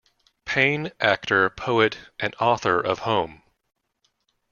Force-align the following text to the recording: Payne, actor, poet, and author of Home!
Payne, 0.45 0.93
actor, 0.99 1.47
poet, 1.51 1.99
and 2.19 2.33
author 2.39 2.79
of 2.79 2.97
Home! 3.05 3.43